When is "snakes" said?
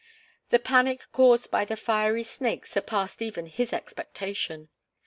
2.23-2.71